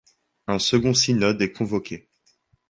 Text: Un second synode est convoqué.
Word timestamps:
Un 0.47 0.57
second 0.57 0.95
synode 0.95 1.43
est 1.43 1.51
convoqué. 1.51 2.09